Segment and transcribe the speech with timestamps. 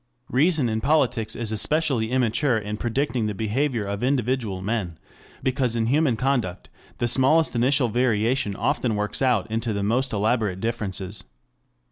[0.31, 4.97] Reason in politics is especially immature in predicting the behavior of individual men,
[5.43, 10.59] because in human conduct the smallest initial variation often works out into the most elaborate
[10.59, 11.25] differences.